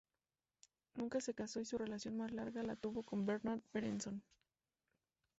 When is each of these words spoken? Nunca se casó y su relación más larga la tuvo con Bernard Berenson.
Nunca 0.95 1.21
se 1.21 1.35
casó 1.35 1.59
y 1.61 1.65
su 1.65 1.77
relación 1.77 2.17
más 2.17 2.31
larga 2.31 2.63
la 2.63 2.75
tuvo 2.75 3.03
con 3.03 3.27
Bernard 3.27 3.61
Berenson. 3.71 4.23